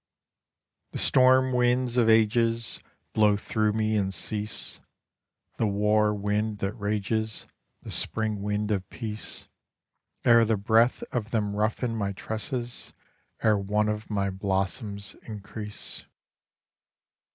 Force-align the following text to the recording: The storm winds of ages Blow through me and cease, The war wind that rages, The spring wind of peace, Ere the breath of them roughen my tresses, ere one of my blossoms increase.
The 0.93 0.97
storm 0.97 1.53
winds 1.53 1.95
of 1.95 2.09
ages 2.09 2.79
Blow 3.13 3.37
through 3.37 3.73
me 3.73 3.95
and 3.95 4.11
cease, 4.11 4.79
The 5.57 5.67
war 5.67 6.11
wind 6.11 6.57
that 6.57 6.73
rages, 6.73 7.45
The 7.83 7.91
spring 7.91 8.41
wind 8.41 8.71
of 8.71 8.89
peace, 8.89 9.47
Ere 10.25 10.43
the 10.43 10.57
breath 10.57 11.03
of 11.11 11.29
them 11.29 11.55
roughen 11.55 11.95
my 11.95 12.13
tresses, 12.13 12.95
ere 13.43 13.59
one 13.59 13.89
of 13.89 14.09
my 14.09 14.31
blossoms 14.31 15.13
increase. 15.21 16.03